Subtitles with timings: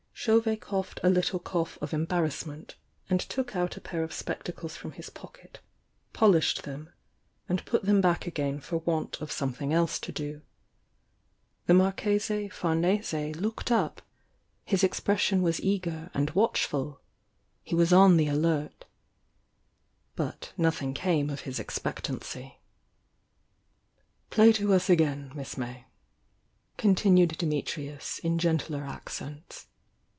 [0.13, 2.75] Chauvet coughed a little cough of embarrassment,
[3.09, 5.61] and took out a pair of spectacles from his pocket,
[6.13, 6.89] polished them
[7.49, 10.43] and put them back again for want of something else to do.
[11.67, 14.03] Tiie Marchese Famese THE YOUNG DIANA 135 looked up,—
[14.71, 17.01] his expression was eager and watchful—
[17.67, 18.85] ^he was on the alert.
[20.15, 22.59] But nothing came of his expectancy.
[24.29, 25.87] "Play to us again, Miss May,"
[26.77, 29.65] continued Dimit rius in gentler accents.